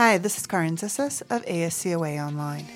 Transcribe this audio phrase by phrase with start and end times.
[0.00, 2.66] Hi, this is Carin Zissis of AS/COA Online.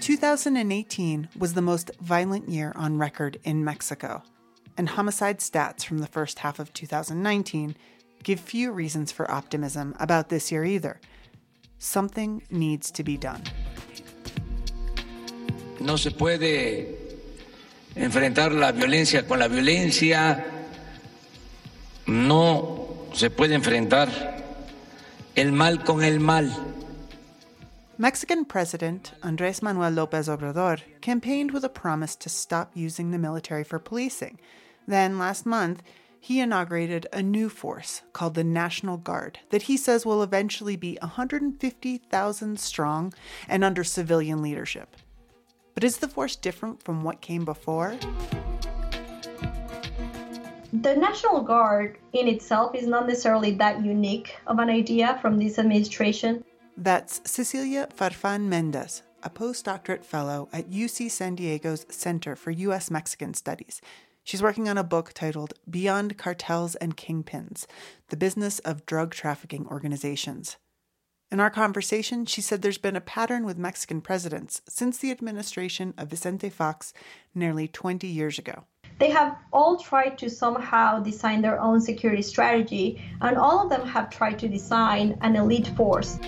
[0.00, 4.24] 2018 was the most violent year on record in Mexico,
[4.76, 7.76] and homicide stats from the first half of 2019
[8.24, 11.00] give few reasons for optimism about this year either.
[11.78, 13.44] Something needs to be done.
[15.78, 16.98] No se puede
[17.94, 20.44] enfrentar la violencia con la violencia.
[22.08, 24.39] No se puede enfrentar
[25.36, 26.50] el mal con el mal.
[27.98, 33.62] Mexican President Andres Manuel Lopez Obrador campaigned with a promise to stop using the military
[33.62, 34.40] for policing.
[34.88, 35.82] Then, last month,
[36.18, 40.98] he inaugurated a new force called the National Guard that he says will eventually be
[41.00, 43.12] 150,000 strong
[43.48, 44.96] and under civilian leadership.
[45.74, 47.96] But is the force different from what came before?
[50.80, 55.58] The National Guard in itself is not necessarily that unique of an idea from this
[55.58, 56.42] administration.
[56.74, 62.90] That's Cecilia Farfan Mendez, a postdoctorate fellow at UC San Diego's Center for U.S.
[62.90, 63.82] Mexican Studies.
[64.24, 67.66] She's working on a book titled Beyond Cartels and Kingpins
[68.08, 70.56] The Business of Drug Trafficking Organizations.
[71.30, 75.92] In our conversation, she said there's been a pattern with Mexican presidents since the administration
[75.98, 76.94] of Vicente Fox
[77.34, 78.64] nearly 20 years ago.
[79.00, 83.88] They have all tried to somehow design their own security strategy, and all of them
[83.88, 86.18] have tried to design an elite force.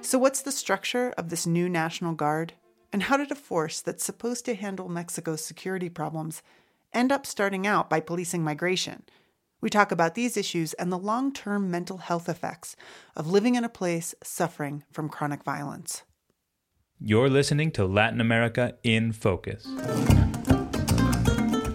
[0.00, 2.54] So, what's the structure of this new National Guard?
[2.92, 6.42] And how did a force that's supposed to handle Mexico's security problems
[6.92, 9.04] end up starting out by policing migration?
[9.60, 12.74] We talk about these issues and the long term mental health effects
[13.14, 16.02] of living in a place suffering from chronic violence.
[17.00, 19.64] You're listening to Latin America in Focus.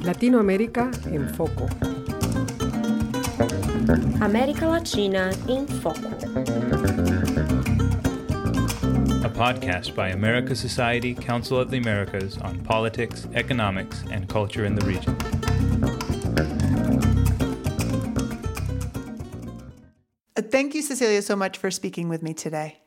[0.01, 1.69] Latinoamérica en Foco.
[4.19, 6.09] América Latina em Foco
[9.23, 14.75] a podcast by America Society, Council of the Americas on politics, economics, and culture in
[14.75, 15.15] the region.
[20.35, 22.81] Thank you, Cecilia, so much for speaking with me today.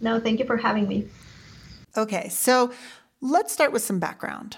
[0.00, 1.08] No, thank you for having me.
[1.96, 2.72] Okay, so
[3.20, 4.56] let's start with some background.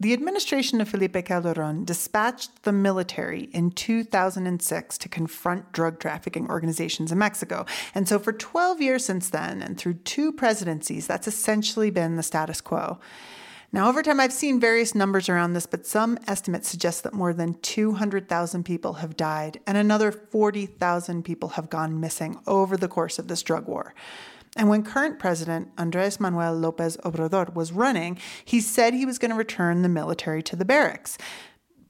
[0.00, 7.12] The administration of Felipe Calderon dispatched the military in 2006 to confront drug trafficking organizations
[7.12, 7.66] in Mexico.
[7.94, 12.24] And so, for 12 years since then, and through two presidencies, that's essentially been the
[12.24, 12.98] status quo.
[13.70, 17.32] Now, over time, I've seen various numbers around this, but some estimates suggest that more
[17.32, 23.18] than 200,000 people have died and another 40,000 people have gone missing over the course
[23.20, 23.94] of this drug war.
[24.56, 29.30] And when current president Andres Manuel Lopez Obrador was running, he said he was going
[29.30, 31.16] to return the military to the barracks.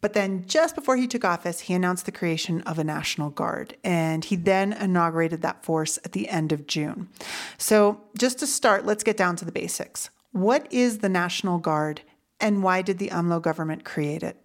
[0.00, 3.76] But then, just before he took office, he announced the creation of a National Guard,
[3.84, 7.08] and he then inaugurated that force at the end of June.
[7.56, 10.10] So, just to start, let's get down to the basics.
[10.32, 12.02] What is the National Guard,
[12.40, 14.41] and why did the AMLO government create it?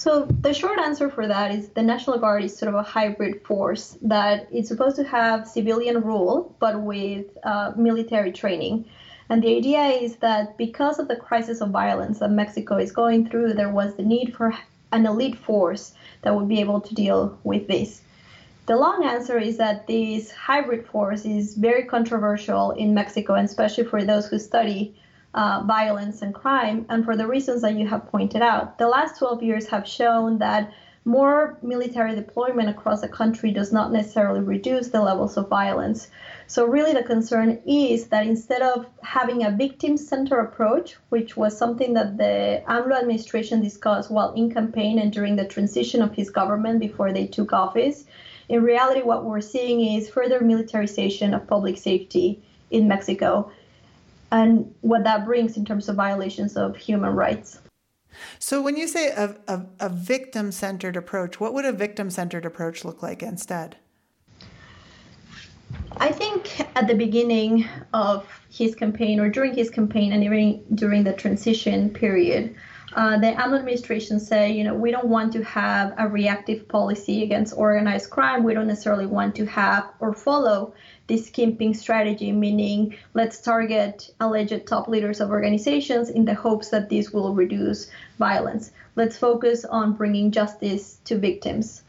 [0.00, 3.42] So the short answer for that is the National Guard is sort of a hybrid
[3.42, 8.86] force that it's supposed to have civilian rule, but with uh, military training.
[9.28, 13.28] And the idea is that because of the crisis of violence that Mexico is going
[13.28, 14.54] through, there was the need for
[14.90, 18.00] an elite force that would be able to deal with this.
[18.64, 23.84] The long answer is that this hybrid force is very controversial in Mexico, and especially
[23.84, 24.94] for those who study
[25.34, 26.86] uh, violence and crime.
[26.88, 30.38] And for the reasons that you have pointed out, the last 12 years have shown
[30.38, 30.72] that
[31.04, 36.08] more military deployment across the country does not necessarily reduce the levels of violence.
[36.46, 41.56] So, really, the concern is that instead of having a victim centered approach, which was
[41.56, 46.28] something that the AMLO administration discussed while in campaign and during the transition of his
[46.28, 48.04] government before they took office,
[48.50, 53.50] in reality, what we're seeing is further militarization of public safety in Mexico
[54.32, 57.60] and what that brings in terms of violations of human rights.
[58.38, 62.44] So, when you say a, a, a victim centered approach, what would a victim centered
[62.44, 63.76] approach look like instead?
[65.96, 71.04] I think at the beginning of his campaign or during his campaign and even during
[71.04, 72.56] the transition period,
[72.94, 77.22] uh, the AMLO administration said, you know, we don't want to have a reactive policy
[77.22, 78.42] against organized crime.
[78.42, 80.74] We don't necessarily want to have or follow
[81.10, 86.88] this kingpin strategy, meaning let's target alleged top leaders of organizations in the hopes that
[86.88, 88.70] this will reduce violence.
[88.94, 91.82] Let's focus on bringing justice to victims.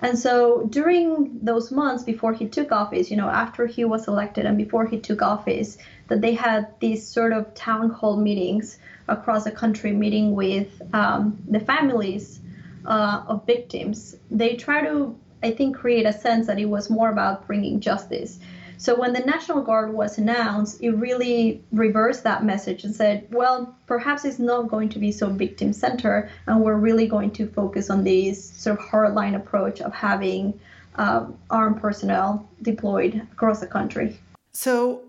[0.00, 4.46] And so during those months before he took office, you know, after he was elected
[4.46, 5.76] and before he took office,
[6.06, 8.78] that they had these sort of town hall meetings
[9.08, 12.38] across the country meeting with um, the families
[12.86, 17.10] uh, of victims, they try to, I think, create a sense that it was more
[17.10, 18.38] about bringing justice.
[18.78, 23.76] So when the National Guard was announced, it really reversed that message and said, well,
[23.86, 27.90] perhaps it's not going to be so victim centered, and we're really going to focus
[27.90, 30.58] on this sort of hardline approach of having
[30.94, 34.16] um, armed personnel deployed across the country.
[34.52, 35.02] So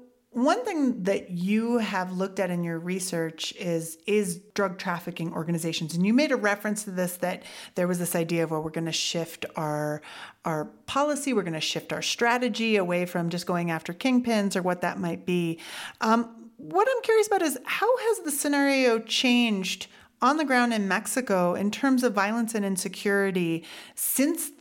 [0.44, 5.96] one thing that you have looked at in your research is is drug trafficking organizations.
[5.96, 7.44] And you made a reference to this that
[7.76, 10.02] there was this idea of well we're going to shift our
[10.46, 14.62] our policy we're going to shift our strategy away from just going after kingpins or
[14.62, 15.60] what that might be.
[16.02, 19.88] Um, what i'm curious about is how has the scenario changed
[20.22, 23.64] on the ground in mexico in terms of violence and insecurity
[23.96, 24.52] since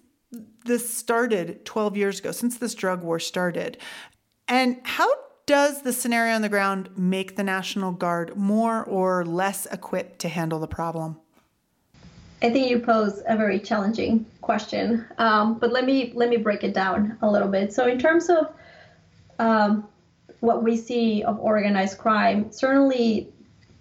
[0.64, 3.78] this started 12 years ago since this drug war started?
[4.46, 5.08] And how
[5.48, 10.28] does the scenario on the ground make the National Guard more or less equipped to
[10.28, 11.16] handle the problem?
[12.42, 16.64] I think you pose a very challenging question, um, but let me let me break
[16.64, 17.72] it down a little bit.
[17.72, 18.52] So, in terms of
[19.38, 19.88] um,
[20.40, 23.32] what we see of organized crime, certainly,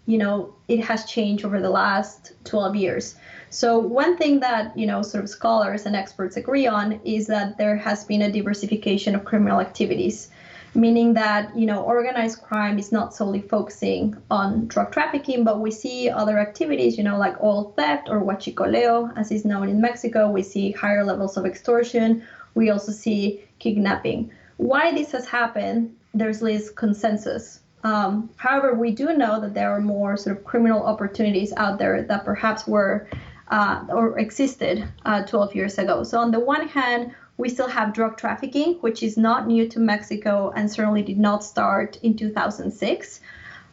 [0.05, 3.15] you know, it has changed over the last 12 years.
[3.49, 7.57] So, one thing that you know, sort of scholars and experts agree on is that
[7.57, 10.29] there has been a diversification of criminal activities
[10.77, 15.71] meaning that you know organized crime is not solely focusing on drug trafficking, but we
[15.71, 20.29] see other activities, you know, like oil theft or huachicoleo, as is known in Mexico.
[20.29, 22.23] We see higher levels of extortion.
[22.53, 24.31] We also see kidnapping.
[24.57, 27.59] Why this has happened, there's less consensus.
[27.83, 32.03] Um, however, we do know that there are more sort of criminal opportunities out there
[32.03, 33.07] that perhaps were
[33.49, 36.03] uh, or existed uh, 12 years ago.
[36.03, 39.79] So on the one hand, we still have drug trafficking, which is not new to
[39.79, 43.21] Mexico and certainly did not start in 2006.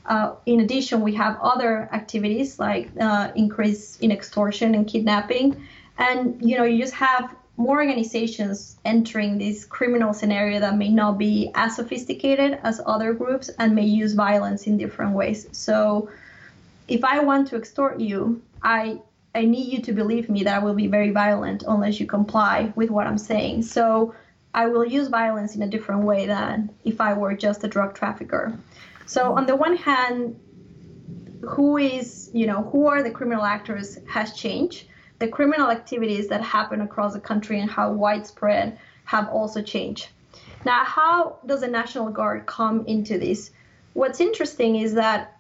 [0.07, 5.67] Uh, in addition, we have other activities like uh, increase in extortion and kidnapping,
[5.97, 11.17] and you know you just have more organizations entering this criminal scenario that may not
[11.17, 15.47] be as sophisticated as other groups and may use violence in different ways.
[15.53, 16.11] So,
[16.87, 19.01] if I want to extort you, I
[19.35, 22.73] I need you to believe me that I will be very violent unless you comply
[22.77, 23.63] with what I'm saying.
[23.63, 24.15] So
[24.55, 27.95] I will use violence in a different way than if I were just a drug
[27.95, 28.57] trafficker.
[29.07, 30.39] So on the one hand,
[31.43, 34.87] who is, you know, who are the criminal actors has changed.
[35.19, 40.09] The criminal activities that happen across the country and how widespread have also changed.
[40.65, 43.51] Now, how does the National Guard come into this?
[43.93, 45.37] What's interesting is that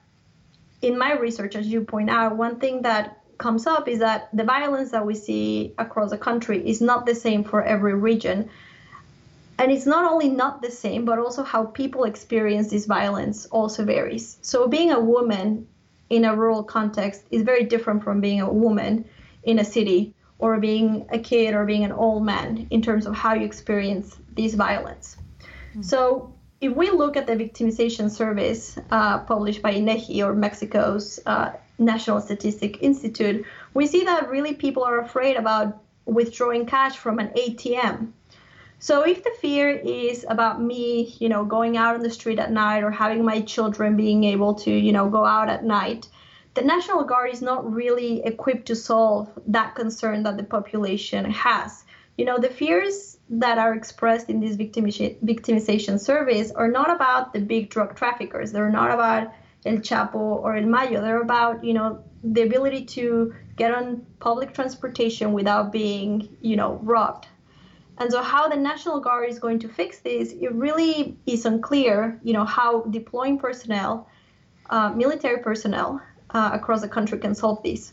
[0.82, 4.44] in my research, as you point out, one thing that comes up is that the
[4.44, 8.48] violence that we see across the country is not the same for every region.
[9.58, 13.84] And it's not only not the same, but also how people experience this violence also
[13.84, 14.38] varies.
[14.42, 15.66] So being a woman
[16.10, 19.04] in a rural context is very different from being a woman
[19.44, 23.14] in a city or being a kid or being an old man in terms of
[23.14, 25.16] how you experience this violence.
[25.70, 25.82] Mm-hmm.
[25.82, 31.52] So if we look at the victimization surveys uh, published by INEGI or Mexico's uh,
[31.78, 37.28] National Statistic Institute, we see that really people are afraid about withdrawing cash from an
[37.28, 38.12] ATM.
[38.78, 42.52] So if the fear is about me, you know, going out on the street at
[42.52, 46.08] night or having my children being able to, you know, go out at night,
[46.52, 51.84] the National Guard is not really equipped to solve that concern that the population has.
[52.18, 57.40] You know, the fears that are expressed in these victimization surveys are not about the
[57.40, 58.52] big drug traffickers.
[58.52, 59.32] They're not about
[59.64, 61.00] El Chapo or El Mayo.
[61.00, 66.80] They're about, you know, the ability to get on public transportation without being, you know,
[66.82, 67.28] robbed.
[67.98, 72.18] And so how the National Guard is going to fix this, it really is unclear,
[72.24, 74.08] you know, how deploying personnel,
[74.70, 77.92] uh, military personnel uh, across the country can solve this.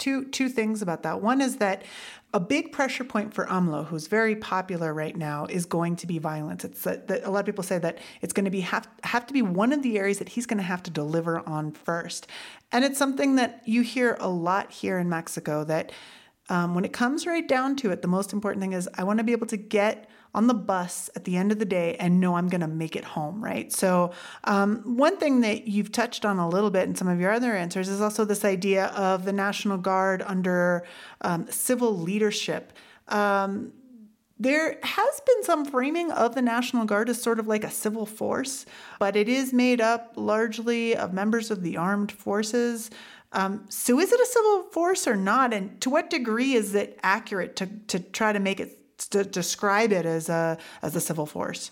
[0.00, 1.22] Two, two things about that.
[1.22, 1.84] One is that
[2.32, 6.18] a big pressure point for AMLO, who's very popular right now, is going to be
[6.18, 6.64] violence.
[6.64, 9.26] It's that, that a lot of people say that it's going to be have, have
[9.26, 12.28] to be one of the areas that he's going to have to deliver on first,
[12.72, 15.64] and it's something that you hear a lot here in Mexico.
[15.64, 15.92] That
[16.48, 19.18] um, when it comes right down to it, the most important thing is I want
[19.18, 22.20] to be able to get on the bus at the end of the day and
[22.20, 23.72] know I'm going to make it home, right?
[23.72, 24.12] So,
[24.44, 27.54] um, one thing that you've touched on a little bit in some of your other
[27.54, 30.86] answers is also this idea of the National Guard under
[31.22, 32.72] um, civil leadership.
[33.08, 33.72] Um,
[34.38, 38.06] there has been some framing of the National Guard as sort of like a civil
[38.06, 38.64] force,
[38.98, 42.90] but it is made up largely of members of the armed forces.
[43.32, 45.52] Um, so, is it a civil force or not?
[45.52, 49.92] And to what degree is it accurate to, to try to make it to describe
[49.92, 51.70] it as a as a civil force?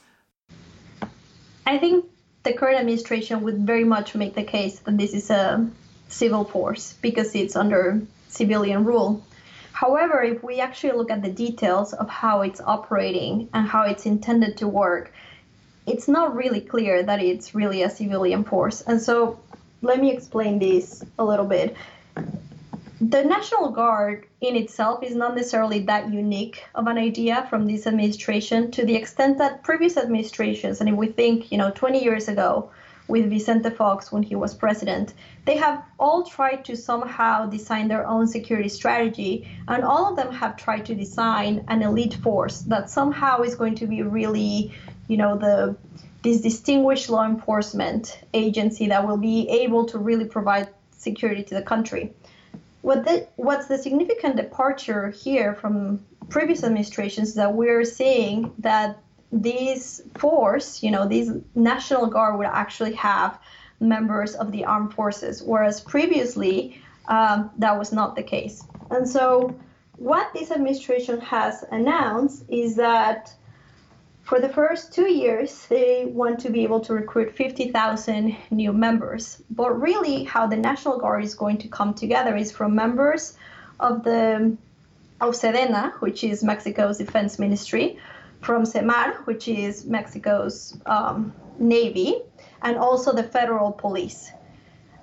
[1.66, 2.06] I think
[2.42, 5.68] the current administration would very much make the case that this is a
[6.08, 9.22] civil force because it's under civilian rule.
[9.72, 14.06] However, if we actually look at the details of how it's operating and how it's
[14.06, 15.12] intended to work,
[15.86, 18.80] it's not really clear that it's really a civilian force.
[18.80, 19.38] And so
[19.82, 21.76] let me explain this a little bit.
[23.00, 27.86] The National Guard in itself is not necessarily that unique of an idea from this
[27.86, 32.26] administration to the extent that previous administrations, and if we think, you know, 20 years
[32.26, 32.70] ago,
[33.08, 35.14] with Vicente Fox when he was president.
[35.46, 40.32] They have all tried to somehow design their own security strategy, and all of them
[40.32, 44.72] have tried to design an elite force that somehow is going to be really,
[45.08, 45.76] you know, the
[46.22, 51.62] this distinguished law enforcement agency that will be able to really provide security to the
[51.62, 52.12] country.
[52.88, 58.98] What the, what's the significant departure here from previous administrations is that we're seeing that
[59.30, 63.38] these force, you know, these National Guard would actually have
[63.78, 68.64] members of the armed forces, whereas previously um, that was not the case.
[68.90, 69.54] And so,
[69.96, 73.34] what this administration has announced is that
[74.28, 79.42] for the first two years, they want to be able to recruit 50,000 new members.
[79.48, 83.38] But really, how the National Guard is going to come together is from members
[83.80, 84.54] of the
[85.22, 87.98] of Sedena, which is Mexico's defense ministry,
[88.40, 92.20] from Semar, which is Mexico's um, Navy,
[92.62, 94.30] and also the federal police.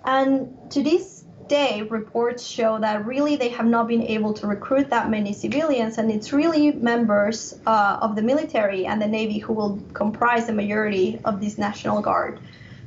[0.05, 4.89] And to this day, reports show that really they have not been able to recruit
[4.89, 9.53] that many civilians, and it's really members uh, of the military and the Navy who
[9.53, 12.39] will comprise the majority of this National Guard.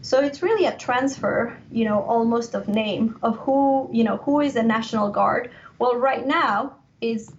[0.03, 4.41] So it's really a transfer, you know, almost of name of who, you know, who
[4.41, 5.51] is the National Guard.
[5.79, 7.33] Well, right now is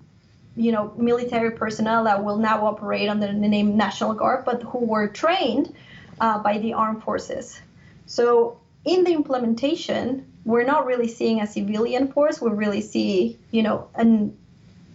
[0.55, 4.79] you know, military personnel that will now operate under the name National Guard, but who
[4.79, 5.73] were trained
[6.19, 7.61] uh, by the armed forces.
[8.07, 12.41] So in the implementation, we're not really seeing a civilian force.
[12.41, 14.35] We really see, you know, an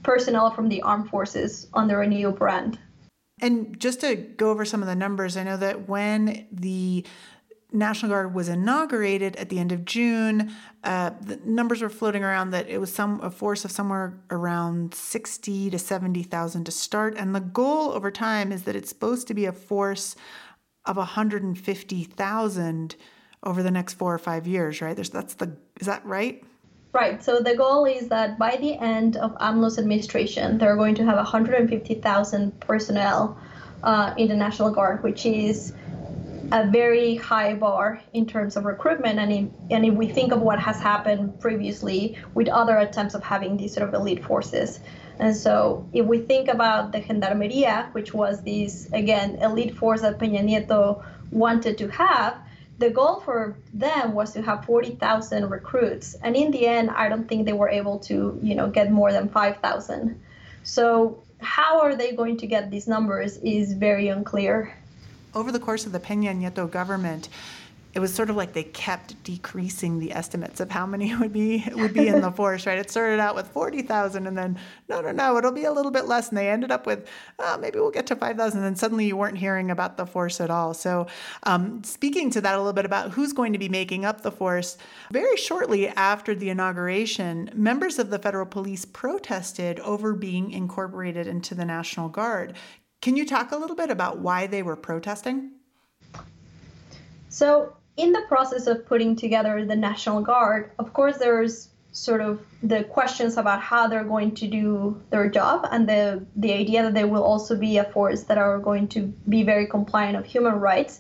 [0.03, 2.79] personnel from the armed forces under a new brand.
[3.41, 7.07] And just to go over some of the numbers, I know that when the
[7.73, 12.51] National Guard was inaugurated at the end of June, uh, the numbers were floating around
[12.51, 17.15] that it was some a force of somewhere around sixty to seventy thousand to start,
[17.17, 20.17] and the goal over time is that it's supposed to be a force
[20.85, 22.97] of hundred and fifty thousand
[23.45, 24.81] over the next four or five years.
[24.81, 24.97] Right?
[24.97, 26.43] There's that's the is that right?
[26.93, 27.23] Right.
[27.25, 31.17] So the goal is that by the end of AMLO's administration, they're going to have
[31.17, 33.37] 150,000 personnel
[33.83, 35.73] uh, in the National Guard, which is
[36.53, 39.19] a very high bar in terms of recruitment.
[39.19, 43.25] And, in, and if we think of what has happened previously with other attempts of
[43.25, 44.79] having these sort of elite forces.
[45.19, 50.19] And so if we think about the Gendarmeria, which was this, again, elite force that
[50.19, 52.37] Peña Nieto wanted to have,
[52.79, 56.15] the goal for them was to have 40,000 recruits.
[56.15, 59.13] And in the end, I don't think they were able to, you know, get more
[59.13, 60.21] than 5,000.
[60.65, 64.75] So how are they going to get these numbers is very unclear
[65.35, 67.29] over the course of the Peña Nieto government,
[67.95, 71.65] it was sort of like they kept decreasing the estimates of how many would be
[71.75, 72.67] would be in the force.
[72.67, 72.79] Right?
[72.79, 74.59] It started out with forty thousand, and then
[74.89, 77.09] no, no, no, it'll be a little bit less, and they ended up with
[77.39, 78.65] oh, maybe we'll get to five thousand.
[78.65, 80.75] And suddenly you weren't hearing about the force at all.
[80.75, 81.07] So,
[81.45, 84.33] um, speaking to that a little bit about who's going to be making up the
[84.33, 84.77] force,
[85.13, 91.55] very shortly after the inauguration, members of the federal police protested over being incorporated into
[91.55, 92.55] the National Guard.
[93.01, 95.51] Can you talk a little bit about why they were protesting?
[97.29, 102.45] So, in the process of putting together the National Guard, of course, there's sort of
[102.63, 106.93] the questions about how they're going to do their job and the the idea that
[106.93, 110.55] they will also be a force that are going to be very compliant of human
[110.55, 110.99] rights.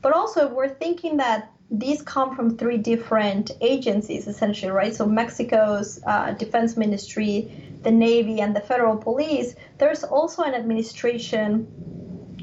[0.00, 4.94] But also we're thinking that these come from three different agencies essentially right?
[4.94, 11.66] So mexico's uh, defense ministry the Navy and the federal police, there's also an administration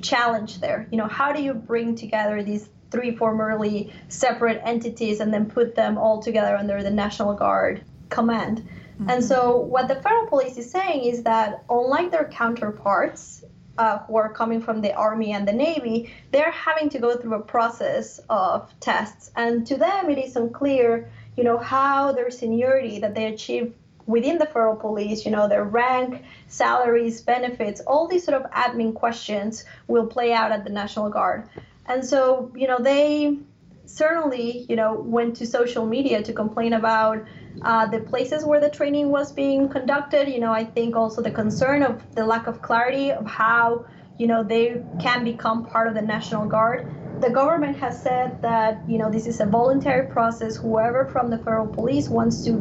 [0.02, 0.88] challenge there.
[0.92, 5.76] You know, how do you bring together these three formerly separate entities and then put
[5.76, 8.68] them all together under the National Guard command?
[9.00, 9.10] Mm-hmm.
[9.10, 13.44] And so, what the federal police is saying is that, unlike their counterparts,
[13.78, 17.36] uh, who are coming from the Army and the Navy, they're having to go through
[17.36, 19.32] a process of tests.
[19.36, 23.74] And to them, it is unclear, you know, how their seniority that they achieve
[24.06, 28.94] within the federal police, you know, their rank, salaries, benefits, all these sort of admin
[28.94, 31.48] questions will play out at the National Guard.
[31.88, 33.38] And so, you know, they
[33.86, 37.24] certainly, you know, went to social media to complain about
[37.62, 40.28] uh, the places where the training was being conducted.
[40.28, 43.86] You know, I think also the concern of the lack of clarity of how,
[44.18, 46.88] you know, they can become part of the National Guard.
[47.20, 50.56] the government has said that you know this is a voluntary process.
[50.56, 52.54] Whoever from the federal police wants to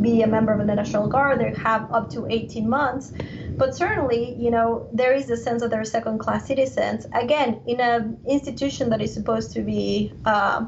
[0.00, 3.12] be a member of the National Guard, they have up to 18 months.
[3.56, 7.06] But certainly, you know, there is a sense that they're second-class citizens.
[7.12, 10.66] Again, in an institution that is supposed to be uh,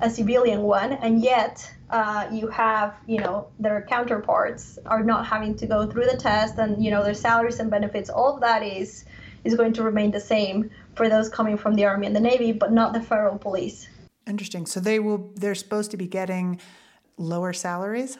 [0.00, 5.54] a civilian one, and yet uh, you have, you know, their counterparts are not having
[5.56, 8.10] to go through the test, and you know, their salaries and benefits.
[8.10, 9.04] All of that is
[9.44, 12.52] is going to remain the same for those coming from the army and the navy,
[12.52, 13.88] but not the federal police.
[14.26, 14.66] Interesting.
[14.66, 16.60] So they will they're supposed to be getting
[17.16, 18.18] lower salaries?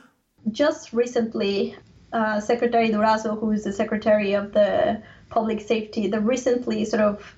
[0.51, 1.77] Just recently,
[2.13, 7.35] uh, Secretary Durazo, who is the Secretary of the Public Safety, the recently sort of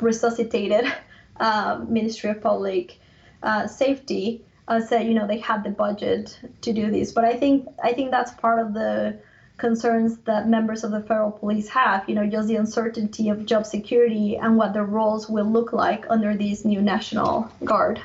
[0.00, 0.84] resuscitated
[1.40, 2.98] uh, Ministry of Public
[3.42, 7.12] uh, Safety, uh, said you know they had the budget to do this.
[7.12, 9.18] But I think I think that's part of the
[9.56, 13.64] concerns that members of the federal police have, you know, just the uncertainty of job
[13.64, 18.00] security and what their roles will look like under this new National Guard.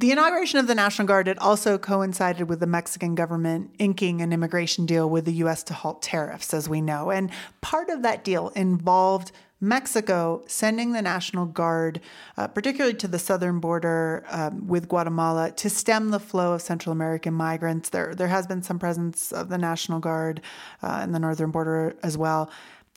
[0.00, 4.32] The inauguration of the National Guard had also coincided with the Mexican government inking an
[4.32, 5.62] immigration deal with the U.S.
[5.64, 7.10] to halt tariffs, as we know.
[7.10, 7.30] And
[7.60, 9.30] part of that deal involved
[9.60, 12.00] Mexico sending the National Guard,
[12.38, 16.94] uh, particularly to the southern border um, with Guatemala, to stem the flow of Central
[16.94, 17.90] American migrants.
[17.90, 20.40] There, there has been some presence of the National Guard
[20.82, 22.50] uh, in the northern border as well.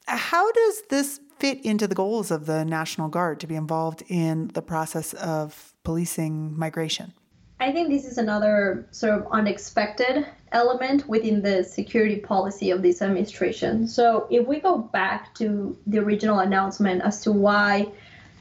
[0.08, 4.48] How does this fit into the goals of the National Guard to be involved in
[4.54, 7.14] the process of policing migration?
[7.60, 13.02] I think this is another sort of unexpected element within the security policy of this
[13.02, 13.88] administration.
[13.88, 17.88] So if we go back to the original announcement as to why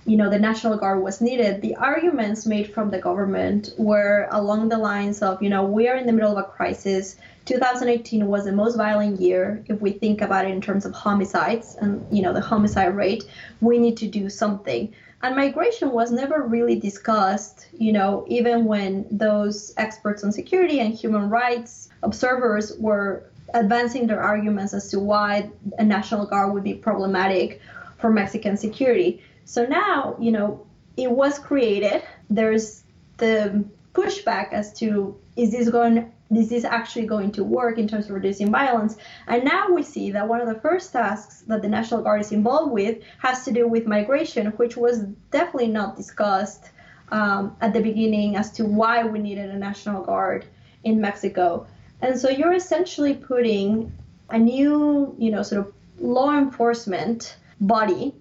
[0.04, 4.68] you know the national guard was needed the arguments made from the government were along
[4.68, 8.44] the lines of you know we are in the middle of a crisis 2018 was
[8.44, 12.20] the most violent year if we think about it in terms of homicides and you
[12.20, 13.24] know the homicide rate
[13.60, 19.06] we need to do something and migration was never really discussed, you know, even when
[19.10, 25.48] those experts on security and human rights observers were advancing their arguments as to why
[25.78, 27.60] a national guard would be problematic
[27.98, 29.22] for Mexican security.
[29.44, 32.02] So now, you know, it was created.
[32.28, 32.82] There's
[33.18, 38.06] the pushback as to is this going this is actually going to work in terms
[38.06, 38.96] of reducing violence.
[39.26, 42.32] And now we see that one of the first tasks that the National Guard is
[42.32, 46.70] involved with has to do with migration, which was definitely not discussed
[47.10, 50.46] um, at the beginning as to why we needed a National Guard
[50.84, 51.66] in Mexico.
[52.00, 53.92] And so you're essentially putting
[54.30, 58.14] a new, you know, sort of law enforcement body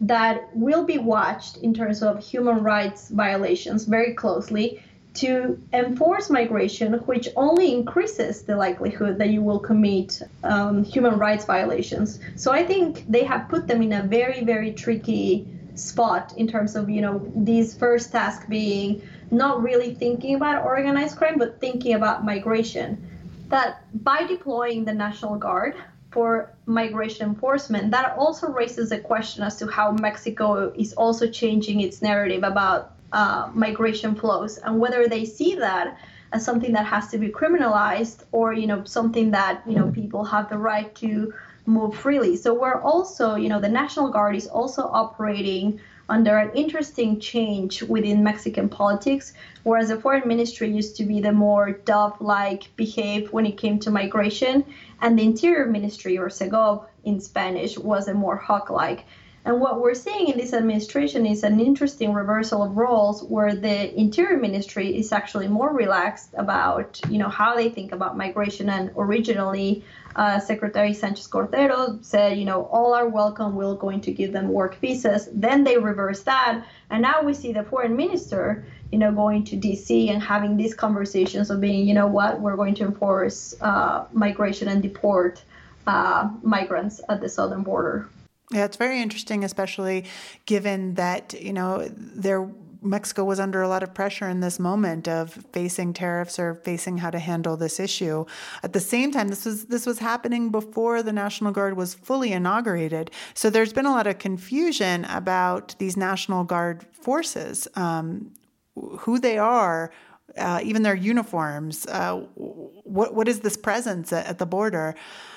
[0.00, 4.82] that will be watched in terms of human rights violations very closely
[5.14, 11.44] to enforce migration, which only increases the likelihood that you will commit um, human rights
[11.44, 12.18] violations.
[12.36, 16.76] So I think they have put them in a very, very tricky spot in terms
[16.76, 21.94] of, you know, these first task being not really thinking about organized crime, but thinking
[21.94, 23.08] about migration.
[23.48, 25.74] That by deploying the National Guard
[26.10, 31.80] for migration enforcement, that also raises a question as to how Mexico is also changing
[31.80, 34.58] its narrative about uh, migration flows.
[34.58, 35.98] And whether they see that
[36.32, 40.24] as something that has to be criminalized or you know something that you know people
[40.24, 41.32] have the right to
[41.66, 42.36] move freely.
[42.36, 47.82] So we're also you know the national guard is also operating under an interesting change
[47.82, 53.46] within mexican politics whereas the foreign ministry used to be the more dove-like behave when
[53.46, 54.64] it came to migration
[55.00, 59.04] and the interior ministry or Segob in spanish was a more hawk-like
[59.44, 63.92] and what we're seeing in this administration is an interesting reversal of roles where the
[63.98, 68.70] Interior Ministry is actually more relaxed about, you know, how they think about migration.
[68.70, 73.56] And originally, uh, Secretary Sanchez Cordero said, you know, all are welcome.
[73.56, 75.28] We're going to give them work visas.
[75.32, 79.56] Then they reversed that, and now we see the foreign minister, you know, going to
[79.56, 80.10] D.C.
[80.10, 84.68] and having these conversations of being, you know, what we're going to enforce uh, migration
[84.68, 85.42] and deport
[85.88, 88.08] uh, migrants at the southern border.
[88.52, 90.04] Yeah, it's very interesting, especially
[90.46, 92.48] given that, you know, there
[92.82, 96.98] Mexico was under a lot of pressure in this moment of facing tariffs or facing
[96.98, 98.24] how to handle this issue.
[98.62, 102.32] At the same time, this was this was happening before the National Guard was fully
[102.32, 103.10] inaugurated.
[103.34, 108.32] So there's been a lot of confusion about these National Guard forces, um,
[108.74, 109.92] who they are,
[110.36, 111.86] uh, even their uniforms.
[111.86, 114.94] Uh, what what is this presence at, at the border?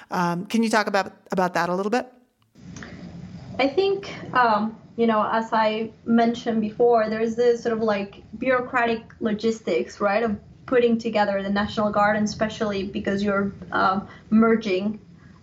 [0.10, 2.12] Um, can you talk about about that a little bit?
[3.60, 9.04] I think, um, you know, as I mentioned before, there's this sort of like bureaucratic
[9.20, 15.00] logistics, right, of putting together the National Guard, and especially because you're uh, merging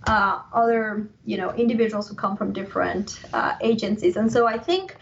[0.06, 4.16] uh, other, you know, individuals who come from different uh, agencies.
[4.16, 4.96] And so I think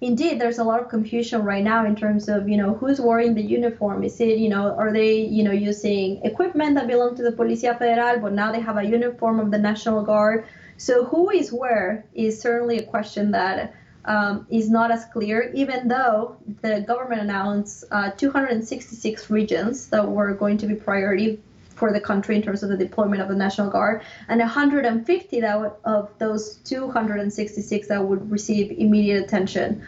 [0.00, 3.34] indeed there's a lot of confusion right now in terms of you know who's wearing
[3.34, 7.22] the uniform is it you know are they you know using equipment that belong to
[7.22, 10.44] the Policía Federal but now they have a uniform of the National Guard
[10.82, 15.86] so who is where is certainly a question that um, is not as clear even
[15.86, 21.40] though the government announced uh, 266 regions that were going to be priority
[21.76, 25.78] for the country in terms of the deployment of the National Guard, and 150 that
[25.84, 29.82] of those 266 that would receive immediate attention.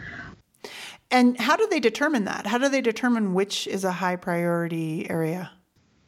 [1.11, 2.47] And how do they determine that?
[2.47, 5.51] How do they determine which is a high priority area?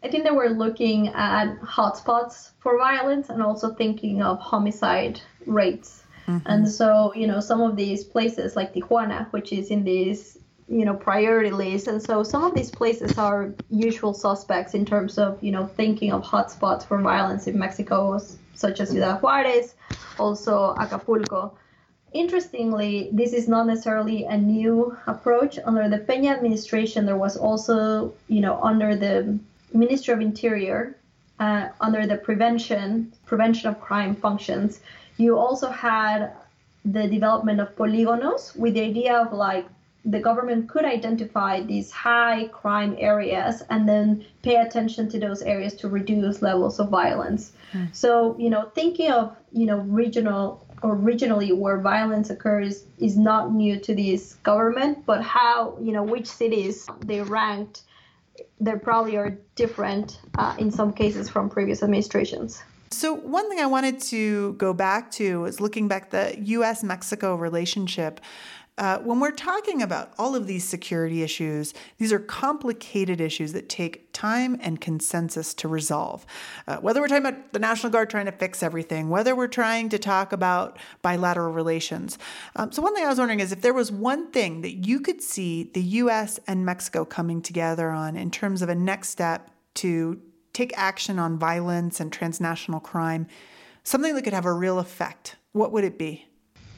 [0.04, 6.04] I think they were looking at hotspots for violence and also thinking of homicide rates.
[6.28, 6.48] Mm-hmm.
[6.48, 10.38] And so, you know, some of these places like Tijuana, which is in these
[10.70, 15.18] you know priority list and so some of these places are usual suspects in terms
[15.18, 18.20] of you know thinking of hotspots for violence in mexico
[18.54, 19.76] such as ciudad juarez
[20.20, 21.54] also acapulco
[22.12, 28.14] interestingly this is not necessarily a new approach under the peña administration there was also
[28.28, 29.40] you know under the
[29.74, 30.98] ministry of interior
[31.40, 34.80] uh, under the prevention prevention of crime functions
[35.18, 36.32] you also had
[36.86, 39.66] the development of polígonos with the idea of like
[40.08, 45.74] the government could identify these high crime areas and then pay attention to those areas
[45.74, 47.52] to reduce levels of violence.
[47.74, 47.94] Mm.
[47.94, 53.52] So, you know, thinking of, you know, regional or regionally where violence occurs is not
[53.52, 57.82] new to this government, but how, you know, which cities they ranked,
[58.60, 62.64] they probably are different uh, in some cases from previous administrations.
[62.90, 67.36] So, one thing I wanted to go back to is looking back the US Mexico
[67.36, 68.22] relationship.
[68.78, 73.70] Uh, when we're talking about all of these security issues, these are complicated issues that
[73.70, 76.28] take time and consensus to resolve.
[76.68, 79.90] Uh, whether we're talking about the National Guard trying to fix everything, whether we're trying
[79.90, 82.20] to talk about bilateral relations.
[82.56, 85.00] Um, so, one thing I was wondering is if there was one thing that you
[85.00, 89.50] could see the US and Mexico coming together on in terms of a next step
[89.76, 90.22] to
[90.54, 93.26] take action on violence and transnational crime,
[93.84, 96.28] something that could have a real effect, what would it be?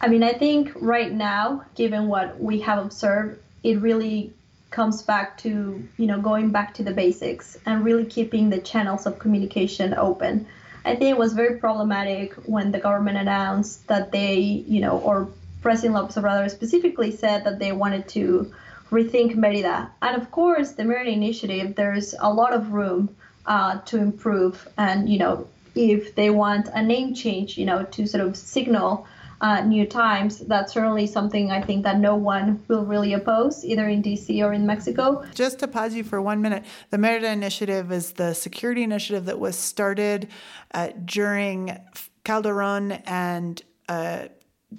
[0.02, 4.34] I mean, I think right now, given what we have observed, it really
[4.72, 9.06] comes back to, you know, going back to the basics and really keeping the channels
[9.06, 10.46] of communication open.
[10.86, 15.28] I think it was very problematic when the government announced that they, you know, or
[15.62, 18.54] President Lopez Obrador specifically said that they wanted to
[18.92, 19.92] rethink Merida.
[20.02, 24.66] And of course, the Merida Initiative, there's a lot of room uh, to improve.
[24.78, 29.06] And, you know, if they want a name change, you know, to sort of signal
[29.42, 33.88] uh, new times, that's certainly something I think that no one will really oppose, either
[33.88, 35.26] in DC or in Mexico.
[35.34, 39.40] Just to pause you for one minute, the Merida Initiative is the security initiative that
[39.40, 40.28] was started
[40.74, 41.78] uh, during
[42.26, 44.28] Calderon and uh,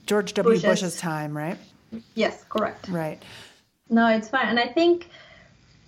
[0.07, 0.57] George W.
[0.57, 0.69] Bush's.
[0.69, 1.59] Bush's time, right?
[2.15, 2.89] Yes, correct.
[2.89, 3.23] Right.
[3.89, 4.49] No, it's fine.
[4.49, 5.09] And I think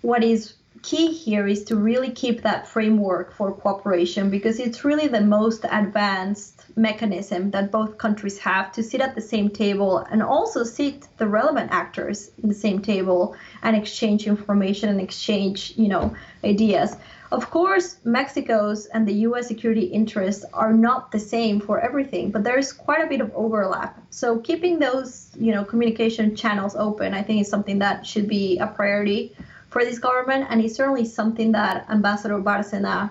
[0.00, 5.06] what is key here is to really keep that framework for cooperation because it's really
[5.06, 10.22] the most advanced mechanism that both countries have to sit at the same table and
[10.22, 15.88] also sit the relevant actors in the same table and exchange information and exchange you
[15.88, 16.14] know
[16.44, 16.96] ideas.
[17.30, 22.42] Of course mexico's and the us security interests are not the same for everything but
[22.42, 24.02] there's quite a bit of overlap.
[24.10, 28.58] So keeping those you know communication channels open i think is something that should be
[28.58, 29.32] a priority
[29.72, 33.10] for this government and it's certainly something that ambassador barcena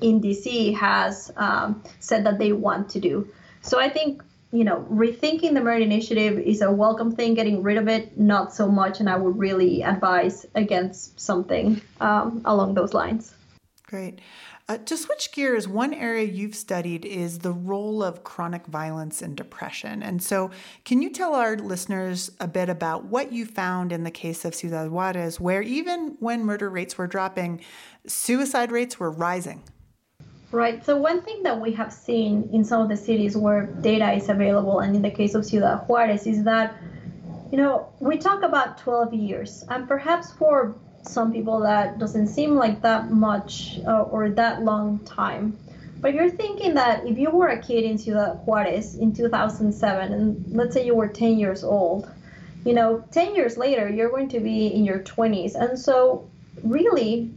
[0.00, 3.28] in DC has um, said that they want to do.
[3.62, 7.34] So I think you know rethinking the Merida Initiative is a welcome thing.
[7.34, 12.42] Getting rid of it, not so much, and I would really advise against something um,
[12.44, 13.34] along those lines.
[13.86, 14.20] Great.
[14.70, 19.34] Uh, to switch gears, one area you've studied is the role of chronic violence and
[19.34, 20.02] depression.
[20.02, 20.50] And so,
[20.84, 24.54] can you tell our listeners a bit about what you found in the case of
[24.54, 27.62] Ciudad Juarez, where even when murder rates were dropping,
[28.06, 29.62] suicide rates were rising?
[30.50, 30.84] Right.
[30.84, 34.28] So one thing that we have seen in some of the cities where data is
[34.28, 36.76] available, and in the case of Ciudad Juarez, is that
[37.50, 42.54] you know we talk about 12 years, and perhaps for some people that doesn't seem
[42.54, 45.56] like that much uh, or that long time.
[46.00, 50.44] But you're thinking that if you were a kid in Ciudad Juarez in 2007, and
[50.56, 52.08] let's say you were 10 years old,
[52.64, 55.54] you know, 10 years later, you're going to be in your 20s.
[55.54, 56.28] And so,
[56.62, 57.32] really,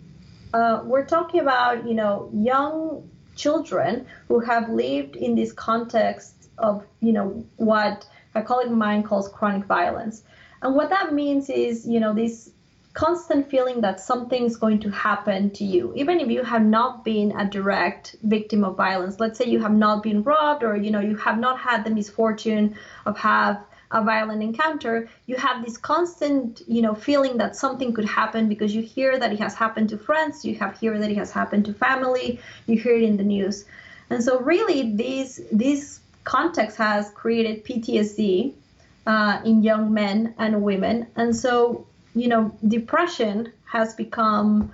[0.54, 6.86] uh, we're talking about you know young children who have lived in this context of
[7.00, 10.24] you know what a colleague of mine calls chronic violence
[10.62, 12.52] and what that means is you know this
[12.93, 17.32] constant feeling that something's going to happen to you even if you have not been
[17.39, 20.99] a direct victim of violence let's say you have not been robbed or you know
[20.99, 22.75] you have not had the misfortune
[23.06, 28.06] of have a violent encounter, you have this constant, you know, feeling that something could
[28.06, 31.17] happen because you hear that it has happened to friends, you have hear that it
[31.17, 33.65] has happened to family, you hear it in the news.
[34.10, 38.54] And so really this this context has created PTSD
[39.08, 41.08] uh, in young men and women.
[41.15, 44.71] And so, you know, depression has become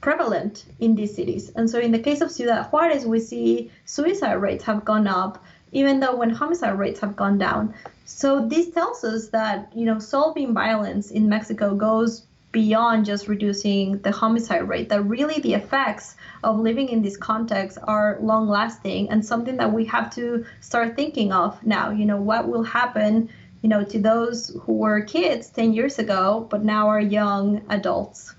[0.00, 1.50] prevalent in these cities.
[1.56, 5.42] And so in the case of Ciudad Juarez, we see suicide rates have gone up,
[5.72, 7.74] even though when homicide rates have gone down.
[8.04, 13.98] So this tells us that, you know, solving violence in Mexico goes beyond just reducing
[13.98, 19.10] the homicide rate, that really the effects of living in this context are long lasting
[19.10, 21.90] and something that we have to start thinking of now.
[21.90, 23.28] You know, what will happen,
[23.64, 28.34] you know, to those who were kids 10 years ago, but now are young adults.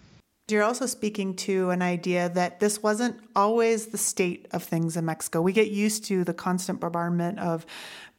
[0.48, 5.04] You're also speaking to an idea that this wasn't always the state of things in
[5.04, 5.42] Mexico.
[5.42, 7.66] We get used to the constant bombardment of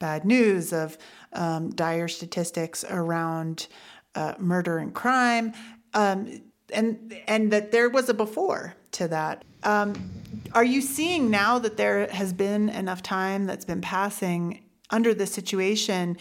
[0.00, 0.98] bad news, of
[1.32, 3.68] um, dire statistics around
[4.16, 5.52] uh, murder and crime,
[5.94, 6.42] um,
[6.72, 9.44] and and that there was a before to that.
[9.62, 10.10] Um,
[10.54, 15.32] are you seeing now that there has been enough time that's been passing under this
[15.32, 16.16] situation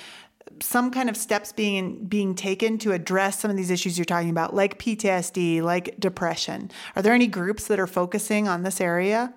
[0.59, 4.29] some kind of steps being being taken to address some of these issues you're talking
[4.29, 6.71] about, like PTSD, like depression?
[6.95, 9.33] Are there any groups that are focusing on this area?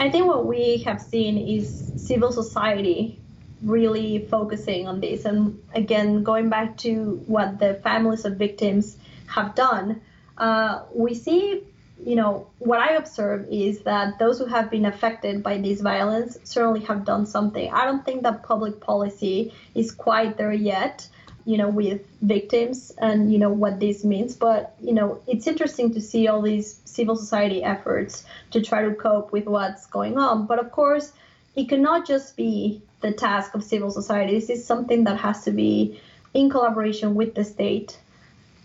[0.00, 3.18] I think what we have seen is civil society
[3.62, 5.24] really focusing on this.
[5.24, 10.00] And again, going back to what the families of victims have done,
[10.38, 11.64] uh, we see
[12.04, 16.38] you know, what I observe is that those who have been affected by this violence
[16.44, 17.70] certainly have done something.
[17.72, 21.08] I don't think that public policy is quite there yet,
[21.44, 24.36] you know, with victims and, you know, what this means.
[24.36, 28.94] But, you know, it's interesting to see all these civil society efforts to try to
[28.94, 30.46] cope with what's going on.
[30.46, 31.12] But of course,
[31.56, 34.38] it cannot just be the task of civil society.
[34.38, 36.00] This is something that has to be
[36.34, 37.98] in collaboration with the state.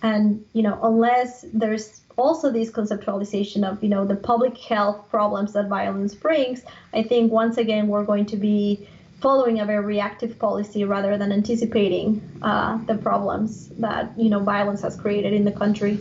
[0.01, 5.53] And, you know, unless there's also this conceptualization of you know the public health problems
[5.53, 8.87] that violence brings i think once again we're going to be
[9.23, 14.81] following a very reactive policy rather than anticipating uh, the problems that you know violence
[14.81, 15.97] has created in the country.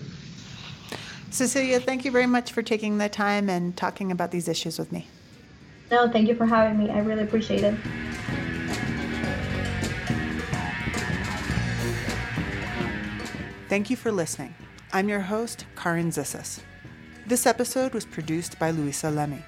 [1.30, 4.90] Cecilia thank you very much for taking the time and talking about these issues with
[4.90, 5.06] me.
[5.88, 6.90] No thank you for having me.
[6.90, 7.76] I really appreciate it.
[13.68, 14.52] Thank you for listening
[14.94, 16.60] I'm your host, Carin Zissis.
[17.26, 19.42] This episode was produced by Luisa Leme.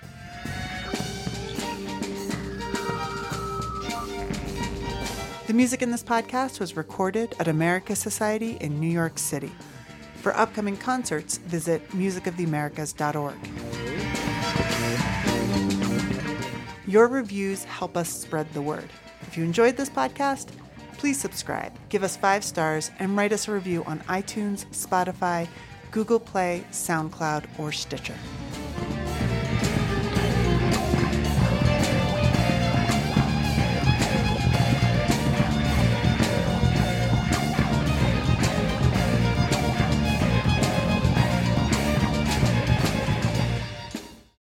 [5.46, 9.52] The music in this podcast was recorded at America Society in New York City.
[10.22, 13.36] For upcoming concerts, visit musicoftheamericas.org.
[16.86, 18.88] Your reviews help us spread the word.
[19.20, 20.48] If you enjoyed this podcast,
[20.98, 25.48] please subscribe, give us five stars, and write us a review on iTunes, Spotify,
[25.90, 28.16] Google Play, SoundCloud, or Stitcher.